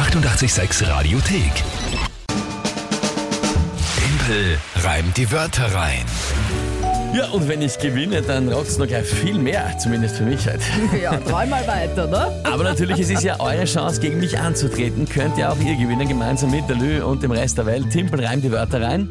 886 0.00 0.88
Radiothek. 0.88 1.52
Tempel 3.98 4.56
reimt 4.76 5.14
die 5.18 5.30
Wörter 5.30 5.74
rein. 5.74 6.06
Ja, 7.14 7.28
und 7.32 7.48
wenn 7.48 7.60
ich 7.60 7.78
gewinne, 7.78 8.22
dann 8.22 8.50
rockt's 8.50 8.78
noch 8.78 8.86
gleich 8.86 9.04
viel 9.04 9.38
mehr, 9.38 9.76
zumindest 9.78 10.16
für 10.16 10.22
mich 10.22 10.46
halt. 10.46 10.62
Ja, 11.02 11.18
dreimal 11.18 11.66
weiter, 11.66 12.06
ne? 12.06 12.32
Aber 12.44 12.64
natürlich, 12.64 12.98
es 12.98 13.10
ist 13.10 13.24
ja 13.24 13.38
eure 13.40 13.66
Chance, 13.66 14.00
gegen 14.00 14.20
mich 14.20 14.38
anzutreten. 14.38 15.06
Könnt 15.06 15.36
ihr 15.36 15.52
auch 15.52 15.58
ihr 15.58 15.76
gewinnen, 15.76 16.08
gemeinsam 16.08 16.50
mit 16.50 16.66
der 16.66 16.76
Lü 16.76 17.02
und 17.02 17.22
dem 17.22 17.32
Rest 17.32 17.58
der 17.58 17.66
Welt. 17.66 17.90
Timpel 17.90 18.24
reimt 18.24 18.42
die 18.42 18.52
Wörter 18.52 18.80
rein. 18.80 19.06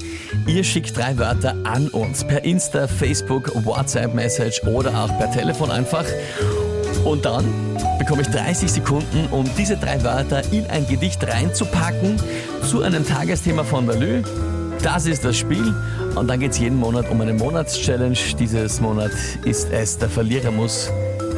Ihr 0.47 0.63
schickt 0.63 0.97
drei 0.97 1.15
Wörter 1.19 1.55
an 1.65 1.89
uns. 1.89 2.23
Per 2.23 2.43
Insta, 2.43 2.87
Facebook, 2.87 3.51
WhatsApp-Message 3.63 4.63
oder 4.63 5.03
auch 5.03 5.15
per 5.19 5.31
Telefon 5.31 5.69
einfach. 5.69 6.05
Und 7.05 7.25
dann 7.25 7.45
bekomme 8.00 8.21
ich 8.23 8.29
30 8.29 8.71
Sekunden, 8.71 9.27
um 9.29 9.45
diese 9.57 9.77
drei 9.77 10.02
Wörter 10.04 10.41
in 10.52 10.65
ein 10.68 10.88
Gedicht 10.88 11.23
reinzupacken 11.27 12.19
zu 12.68 12.82
einem 12.82 13.06
Tagesthema 13.06 13.64
von 13.64 13.86
der 13.86 13.97
Lü. 13.97 14.23
Das 14.82 15.06
ist 15.06 15.25
das 15.25 15.37
Spiel 15.37 15.75
und 16.15 16.28
dann 16.28 16.39
geht 16.39 16.54
es 16.54 16.59
jeden 16.59 16.78
Monat 16.78 17.09
um 17.09 17.20
eine 17.20 17.33
Monatschallenge. 17.33 18.18
Dieses 18.39 18.79
Monat 18.79 19.11
ist 19.43 19.70
es, 19.71 19.97
der 19.97 20.09
Verlierer 20.09 20.51
muss 20.51 20.89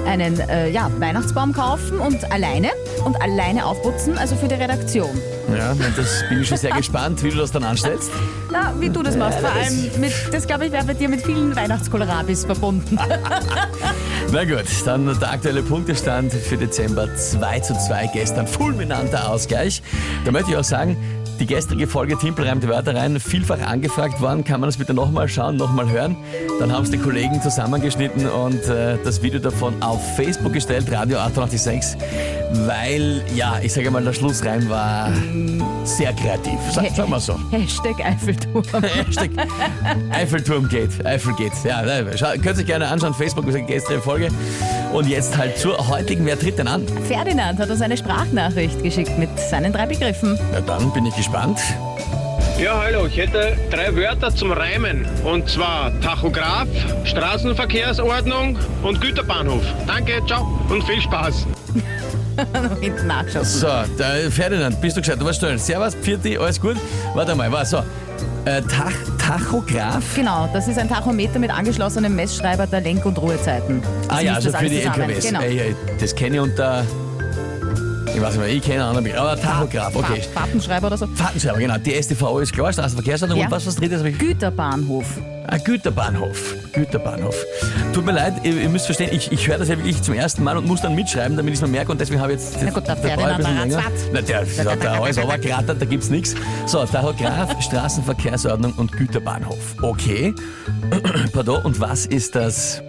Einen 0.06 0.40
äh, 0.40 0.70
ja, 0.70 0.92
Weihnachtsbaum 1.00 1.52
kaufen 1.52 2.00
und 2.00 2.32
alleine 2.32 2.70
und 3.04 3.20
alleine 3.20 3.66
aufputzen, 3.66 4.18
also 4.18 4.36
für 4.36 4.48
die 4.48 4.56
Redaktion. 4.56 5.10
Ja, 5.58 5.74
das 5.98 6.24
bin 6.30 6.42
ich 6.42 6.48
schon 6.48 6.58
sehr 6.58 6.72
gespannt, 6.78 7.24
wie 7.24 7.32
du 7.32 7.38
das 7.38 7.52
dann 7.52 7.64
anstellst. 7.64 8.12
Na, 8.52 8.74
wie 8.80 8.90
du 8.90 9.02
das 9.02 9.18
machst, 9.18 9.40
vor 9.40 9.50
allem 9.52 9.92
mit, 10.00 10.14
das 10.32 10.46
glaube 10.46 10.68
ich, 10.68 10.72
wäre 10.72 10.86
bei 10.86 10.94
dir 10.94 11.10
mit 11.10 11.26
vielen 11.26 11.56
Weihnachtskohlrabis 11.56 12.46
verbunden. 12.46 13.00
Na 14.34 14.46
gut, 14.46 14.64
dann 14.86 15.06
der 15.20 15.30
aktuelle 15.30 15.62
Punktestand 15.62 16.32
für 16.32 16.56
Dezember 16.56 17.14
2 17.14 17.60
zu 17.60 17.74
2 17.74 18.12
gestern. 18.14 18.48
Fulminanter 18.48 19.30
Ausgleich. 19.30 19.84
Da 20.24 20.32
möchte 20.32 20.52
ich 20.52 20.58
auch 20.58 20.64
sagen, 20.64 20.96
die 21.42 21.46
gestrige 21.46 21.86
Folge 21.86 22.18
Timpel 22.18 22.48
reimt 22.48 22.66
Wörter 22.66 22.96
rein, 22.96 23.20
vielfach 23.20 23.60
angefragt 23.60 24.22
worden. 24.22 24.46
Kann 24.46 24.62
man 24.62 24.70
das 24.70 24.78
bitte 24.78 24.94
nochmal 24.94 25.28
schauen, 25.28 25.58
nochmal 25.58 25.90
hören? 25.90 26.16
Dann 26.60 26.72
haben 26.72 26.84
es 26.84 26.92
die 26.92 26.98
Kollegen 26.98 27.42
zusammengeschnitten 27.42 28.26
und 28.26 28.64
äh, 28.70 28.98
das 29.04 29.22
Video 29.22 29.40
davon 29.42 29.84
auf 29.84 30.16
Facebook 30.16 30.54
gestellt, 30.54 30.90
Radio 30.90 31.18
886, 31.18 31.98
weil, 32.54 33.24
ja, 33.36 33.60
ich 33.62 33.74
sage 33.74 33.90
mal, 33.92 34.04
der 34.04 34.14
Schlussreim 34.14 34.70
war 34.70 35.12
sehr 35.84 36.14
kreativ. 36.14 36.60
Sag, 36.72 36.90
sagen 36.96 37.10
wir 37.10 37.20
so. 37.20 37.40
Hashtag 37.52 38.06
Eiffelturm. 38.06 38.64
Hashtag 38.82 39.30
Eiffelturm 40.12 40.68
geht, 40.70 41.06
Eifel 41.06 41.34
geht. 41.36 41.54
Ja, 41.64 41.84
könnt 42.38 42.58
ihr 42.58 42.64
gerne 42.64 42.88
anschauen, 42.88 43.14
Facebook, 43.14 43.46
wie 43.48 43.52
gesagt, 43.52 43.68
gestrige 43.68 44.02
Folge. 44.02 44.28
Und 44.94 45.08
jetzt 45.08 45.38
halt 45.38 45.58
zur 45.58 45.88
heutigen, 45.88 46.26
wer 46.26 46.38
tritt 46.38 46.58
denn 46.58 46.68
an? 46.68 46.86
Ferdinand 47.08 47.60
hat 47.60 47.70
uns 47.70 47.82
eine 47.82 47.98
Sprachnachricht 47.98 48.84
geschickt 48.84 49.18
mit 49.18 49.30
seinen 49.40 49.72
drei 49.72 49.86
Begriffen. 49.86 50.38
Na 50.52 50.62
dann 50.62 50.92
bin 50.94 51.06
ich 51.06 51.16
gespannt. 51.16 51.60
Ja, 52.60 52.80
hallo, 52.80 53.08
ich 53.08 53.18
hätte 53.18 53.58
drei 53.72 53.96
Wörter 53.96 54.36
zum 54.36 54.52
Reimen. 54.52 55.08
Und 55.24 55.50
zwar 55.50 56.00
Tachograph, 56.02 56.68
Straßenverkehrsordnung 57.06 58.60
und 58.84 59.02
Güterbahnhof. 59.02 59.64
Danke, 59.88 60.22
ciao 60.28 60.60
und 60.70 60.84
viel 60.84 61.02
Spaß. 61.02 61.48
Noch 62.54 62.80
hinten. 62.80 63.12
So, 63.44 63.68
der 63.98 64.32
Ferdinand, 64.32 64.80
bist 64.82 64.98
du 64.98 65.02
gescheit? 65.02 65.20
Du 65.20 65.26
warst 65.26 65.40
schnell. 65.40 65.58
Servus, 65.58 65.96
Pfirti, 65.96 66.38
alles 66.38 66.60
gut? 66.60 66.78
Warte 67.14 67.36
mal, 67.36 67.52
war 67.52 67.66
so. 67.66 67.78
Äh, 68.46 68.62
Tach, 68.64 68.92
Tachograph? 69.20 70.04
Genau, 70.16 70.50
das 70.52 70.68
ist 70.68 70.78
ein 70.80 70.90
Tachometer 70.90 71.38
mit 71.40 71.52
angeschlossenem 71.52 72.16
Messschreiber 72.16 72.66
der 72.68 72.82
Lenk- 72.82 73.06
und 73.06 73.20
Ruhezeiten. 73.22 73.82
Das 74.08 74.18
Ah 74.18 74.22
ja, 74.22 74.34
also 74.36 74.52
für 74.52 74.66
die 74.68 74.82
zusammen. 74.82 75.02
LKWs. 75.10 75.26
Genau. 75.28 75.42
Ey, 75.42 75.76
das 76.00 76.16
kenne 76.16 76.36
ich 76.38 76.42
unter. 76.42 76.84
Ich 78.14 78.20
weiß 78.22 78.32
nicht 78.34 78.40
mehr, 78.46 78.50
ich 78.50 78.62
kenne 78.62 78.86
einen 78.88 78.98
anderen. 78.98 79.18
Aber 79.18 79.40
Tachograph, 79.40 79.96
okay. 79.96 80.22
Fa- 80.34 80.42
Fahrtenschreiber 80.42 80.88
oder 80.88 80.98
so. 80.98 81.08
Fahrtenschreiber, 81.08 81.60
genau. 81.60 81.78
Die 81.78 81.94
STVO 82.02 82.40
ist 82.40 82.52
klar, 82.52 82.74
Straßenverkehrsordnung. 82.74 83.40
Ja. 83.40 83.46
Und 83.46 83.52
was 83.52 83.66
was 83.68 83.76
drittes? 83.76 84.00
habe 84.00 84.10
ich- 84.10 84.18
Güterbahnhof. 84.20 85.06
Ah, 85.52 85.58
Güterbahnhof. 85.58 86.56
Güterbahnhof. 86.72 87.36
Tut 87.94 88.06
mir 88.06 88.14
leid, 88.14 88.36
ihr, 88.44 88.54
ihr 88.54 88.70
müsst 88.70 88.86
verstehen, 88.86 89.10
ich, 89.12 89.34
ich 89.34 89.50
höre 89.50 89.58
das 89.58 89.68
ja 89.68 89.78
wirklich 89.78 90.02
zum 90.02 90.14
ersten 90.14 90.46
Mal 90.46 90.56
und 90.56 90.66
muss 90.66 90.80
dann 90.80 90.96
mitschreiben, 90.96 91.36
damit 91.36 91.54
ich 91.54 91.60
es 91.60 91.62
mir 91.62 91.68
merke 91.68 91.92
und 91.92 92.00
deswegen 92.00 92.22
habe 92.22 92.32
ich 92.32 92.40
jetzt. 92.40 92.56
Na 92.64 92.70
gut, 92.70 92.88
der 92.88 92.96
ein 92.96 93.20
Ferdinand. 93.20 93.78
Na, 94.14 94.22
der, 94.22 94.46
der 94.46 94.72
hat 94.72 94.82
da 94.82 95.02
alles 95.02 95.18
da 95.18 95.86
gibt's 95.86 96.10
nichts. 96.10 96.36
So, 96.68 96.86
Tachograph, 96.86 97.62
Straßenverkehrsordnung 97.66 98.72
und 98.78 98.94
Güterbahnhof. 98.94 99.76
Okay. 99.82 100.34
Pardon, 101.34 101.66
und 101.66 101.82
was 101.82 102.06
ist 102.06 102.34
das, 102.36 102.82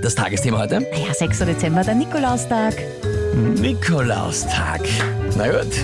das 0.00 0.14
Tagesthema 0.14 0.60
heute? 0.60 0.76
Ja, 0.76 1.12
6. 1.12 1.40
Dezember, 1.40 1.84
der 1.84 1.94
Nikolaustag. 1.94 2.74
Nikolaustag. 3.34 4.80
Na 5.36 5.48
gut. 5.48 5.74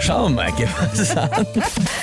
Schauen 0.00 0.36
wir 0.36 0.44
mal, 0.44 0.52
gehen 0.52 0.68
wir 0.78 0.88
das 0.96 1.16
an. 1.16 1.28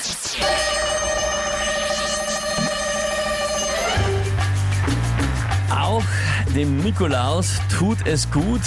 dem 6.56 6.78
Nikolaus 6.78 7.60
tut 7.70 8.08
es 8.08 8.32
gut, 8.32 8.62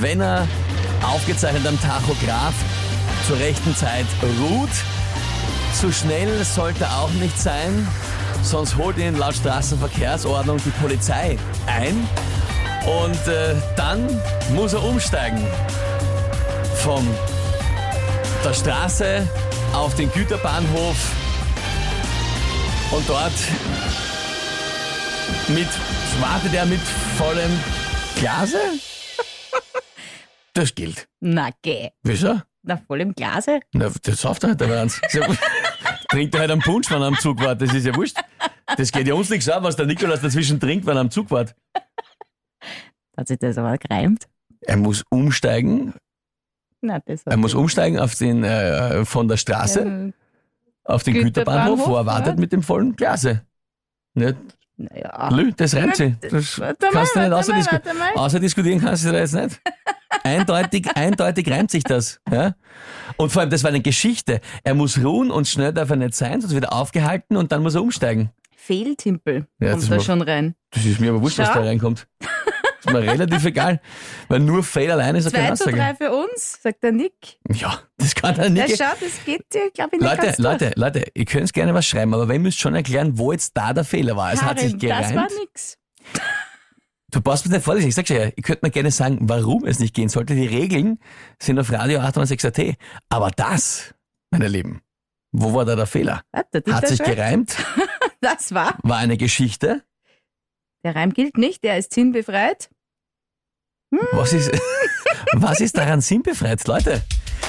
wenn 0.00 0.20
er 0.20 0.46
aufgezeichnet 1.02 1.66
am 1.66 1.80
Tachograph 1.80 2.54
zur 3.26 3.36
rechten 3.38 3.74
Zeit 3.74 4.06
ruht. 4.22 4.70
Zu 5.78 5.92
schnell 5.92 6.44
sollte 6.44 6.84
er 6.84 6.98
auch 7.00 7.10
nicht 7.10 7.36
sein, 7.38 7.86
sonst 8.42 8.76
holt 8.76 8.96
ihn 8.98 9.18
laut 9.18 9.34
Straßenverkehrsordnung 9.34 10.58
die 10.64 10.70
Polizei 10.80 11.36
ein. 11.66 12.08
Und 13.02 13.26
äh, 13.26 13.56
dann 13.76 14.06
muss 14.54 14.74
er 14.74 14.84
umsteigen 14.84 15.44
von 16.76 17.04
der 18.44 18.54
Straße 18.54 19.28
auf 19.72 19.96
den 19.96 20.12
Güterbahnhof 20.12 20.96
und 22.92 23.08
dort 23.08 23.32
mit, 25.48 25.68
wartet 26.20 26.54
er 26.54 26.66
mit 26.66 26.80
vollem 27.16 27.50
Glase? 28.16 28.58
Das 30.54 30.74
gilt. 30.74 31.06
Na 31.20 31.50
geh. 31.62 31.90
Wieso? 32.02 32.40
Na, 32.62 32.76
voll 32.78 33.00
im 33.02 33.14
Glase. 33.14 33.60
Na, 33.72 33.90
das 34.02 34.20
sauft 34.20 34.42
er 34.42 34.50
halt 34.50 34.62
aber 34.62 34.80
eins. 34.80 35.00
Trinkt 36.08 36.34
er 36.34 36.40
halt 36.40 36.50
einen 36.50 36.62
Punsch, 36.62 36.90
wenn 36.90 37.00
er 37.00 37.08
am 37.08 37.18
Zug 37.18 37.40
war. 37.40 37.54
Das 37.54 37.72
ist 37.74 37.86
ja 37.86 37.94
wurscht. 37.94 38.16
Das 38.76 38.90
geht 38.90 39.06
ja 39.06 39.14
uns 39.14 39.30
nichts 39.30 39.48
an, 39.48 39.62
was 39.62 39.76
der 39.76 39.86
Nikolaus 39.86 40.20
dazwischen 40.20 40.58
trinkt, 40.58 40.86
wenn 40.86 40.96
er 40.96 41.00
am 41.00 41.10
Zug 41.10 41.30
war. 41.30 41.46
Hat 43.16 43.28
sich 43.28 43.38
das 43.38 43.56
aber 43.58 43.78
gereimt? 43.78 44.26
Er 44.62 44.76
muss 44.76 45.04
umsteigen. 45.10 45.94
Na, 46.80 46.98
das 47.00 47.22
Er 47.24 47.36
muss 47.36 47.54
umsteigen 47.54 47.98
auf 47.98 48.14
den, 48.14 48.44
äh, 48.44 49.04
von 49.04 49.28
der 49.28 49.36
Straße 49.36 49.80
Ähm, 49.80 50.14
auf 50.84 51.02
den 51.02 51.14
Güterbahnhof, 51.14 51.78
Güterbahnhof, 51.78 51.88
wo 51.88 51.96
er 51.96 52.06
wartet 52.06 52.34
ja. 52.34 52.40
mit 52.40 52.52
dem 52.52 52.62
vollen 52.62 52.94
Glase. 52.96 53.42
Nicht? 54.14 54.36
Naja. 54.76 55.28
Lü, 55.30 55.52
das 55.56 55.74
reimt 55.74 55.96
sich. 55.96 56.14
Das 56.20 56.30
kannst 56.30 56.58
du 56.58 56.64
nicht 56.64 57.00
warte 57.00 57.16
mal, 57.16 57.32
außerdisku 57.32 57.72
warte 57.72 57.94
mal. 57.94 58.12
außerdiskutieren 58.14 58.80
kannst 58.80 59.04
du 59.04 59.12
das 59.12 59.32
jetzt 59.32 59.42
nicht. 59.42 59.60
Eindeutig, 60.24 60.88
eindeutig 60.96 61.48
reimt 61.50 61.70
sich 61.70 61.84
das. 61.84 62.20
Ja? 62.30 62.54
Und 63.16 63.30
vor 63.30 63.42
allem, 63.42 63.50
das 63.50 63.62
war 63.62 63.68
eine 63.68 63.80
Geschichte. 63.80 64.40
Er 64.64 64.74
muss 64.74 65.02
ruhen 65.02 65.30
und 65.30 65.46
schnell 65.46 65.72
darf 65.72 65.90
er 65.90 65.96
nicht 65.96 66.14
sein, 66.14 66.40
sonst 66.40 66.54
wird 66.54 66.64
er 66.64 66.72
aufgehalten 66.72 67.36
und 67.36 67.52
dann 67.52 67.62
muss 67.62 67.74
er 67.74 67.82
umsteigen. 67.82 68.30
Fehltimpel 68.56 69.46
Ja, 69.60 69.72
kommt 69.72 69.90
da 69.90 70.00
schon 70.00 70.22
rein. 70.22 70.54
Das 70.70 70.84
ist 70.84 71.00
mir 71.00 71.10
aber 71.10 71.22
wurscht, 71.22 71.38
was 71.38 71.52
da 71.52 71.60
reinkommt. 71.60 72.08
Ist 72.86 72.92
mir 72.92 73.02
relativ 73.02 73.44
egal. 73.44 73.80
Weil 74.28 74.40
nur 74.40 74.62
Fail 74.62 74.90
alleine 74.90 75.18
ist 75.18 75.32
keine 75.32 75.48
2 75.48 75.54
zu 75.56 75.62
Aussage. 75.64 75.76
3 75.76 75.94
für 75.96 76.12
uns, 76.12 76.58
sagt 76.62 76.82
der 76.82 76.92
Nick. 76.92 77.38
Ja, 77.52 77.80
das 77.98 78.14
kann 78.14 78.36
er 78.38 78.48
Na 78.50 78.64
nicht. 78.64 78.78
schau, 78.78 78.92
das 79.00 79.24
geht 79.24 79.44
dir, 79.52 79.70
glaube 79.72 79.96
ich, 79.96 80.00
nicht 80.02 80.10
Leute, 80.22 80.42
Leute, 80.42 80.64
durch. 80.66 80.76
Leute, 80.76 81.04
ihr 81.14 81.24
könnt 81.24 81.52
gerne 81.52 81.74
was 81.74 81.86
schreiben, 81.86 82.14
aber 82.14 82.32
ihr 82.32 82.40
müsst 82.40 82.58
schon 82.60 82.74
erklären, 82.74 83.18
wo 83.18 83.32
jetzt 83.32 83.56
da 83.56 83.72
der 83.72 83.84
Fehler 83.84 84.16
war. 84.16 84.32
Es 84.32 84.42
hat 84.42 84.60
sich 84.60 84.78
Karin, 84.78 84.88
das 84.88 85.14
war 85.14 85.26
gereimt. 85.26 85.32
nix. 85.40 85.78
Du 87.12 87.20
brauchst 87.20 87.46
mir 87.46 87.52
nicht 87.54 87.64
vorlesen, 87.64 87.88
ich 87.88 87.94
sag 87.94 88.06
schon 88.08 88.16
ja, 88.16 88.24
ihr 88.24 88.42
könnt 88.42 88.62
mir 88.62 88.70
gerne 88.70 88.90
sagen, 88.90 89.18
warum 89.22 89.64
es 89.64 89.78
nicht 89.78 89.94
gehen 89.94 90.08
sollte. 90.08 90.34
Die 90.34 90.46
Regeln 90.46 90.98
sind 91.40 91.58
auf 91.58 91.70
Radio 91.72 92.00
886 92.00 92.44
AT. 92.72 92.76
Aber 93.08 93.30
das, 93.30 93.94
meine 94.30 94.48
Lieben, 94.48 94.82
wo 95.32 95.54
war 95.54 95.64
da 95.64 95.76
der 95.76 95.86
Fehler? 95.86 96.22
Warte, 96.32 96.62
Hat 96.72 96.88
sich 96.88 96.98
schön. 96.98 97.06
gereimt, 97.14 97.56
Das 98.20 98.52
war. 98.54 98.76
war 98.82 98.98
eine 98.98 99.16
Geschichte. 99.16 99.82
Der 100.84 100.94
Reim 100.96 101.12
gilt 101.12 101.36
nicht, 101.38 101.62
der 101.64 101.78
ist 101.78 101.92
sinnbefreit. 101.94 102.70
Was 104.12 104.32
ist, 104.32 104.50
was 105.34 105.60
ist 105.60 105.76
daran 105.76 106.00
sinnbefreit, 106.00 106.66
Leute? 106.66 107.02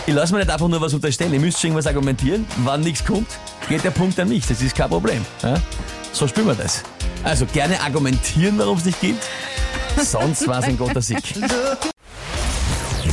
Ich 0.06 0.14
lasse 0.14 0.34
mir 0.34 0.40
nicht 0.40 0.52
einfach 0.52 0.68
nur 0.68 0.80
was 0.80 0.94
unterstellen. 0.94 1.34
Ihr 1.34 1.40
müsst 1.40 1.60
schon 1.60 1.70
irgendwas 1.70 1.88
argumentieren. 1.88 2.46
Wann 2.64 2.82
nichts 2.82 3.04
kommt, 3.04 3.28
geht 3.68 3.84
der 3.84 3.92
Punkt 3.92 4.20
an 4.20 4.30
mich. 4.30 4.46
Das 4.48 4.62
ist 4.62 4.76
kein 4.76 4.90
Problem. 4.90 5.26
Ja? 5.44 5.56
So 6.14 6.28
spielen 6.28 6.48
wir 6.48 6.56
das. 6.56 6.84
Also 7.24 7.46
gerne 7.46 7.80
argumentieren, 7.82 8.58
warum 8.58 8.78
es 8.78 8.86
nicht 8.86 9.02
gibt. 9.02 9.24
Sonst 9.98 10.48
war 10.48 10.60
es 10.60 10.66
ein 10.66 10.78
guter 10.78 11.02
Sieg. 11.02 11.24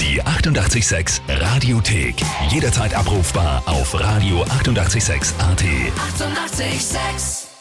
Die 0.01 0.23
886 0.23 1.23
Radiothek. 1.29 2.17
Jederzeit 2.51 2.95
abrufbar 2.95 3.63
auf 3.67 3.95
radio886.at. 3.95 5.35
886! 5.35 5.35
886 6.21 7.54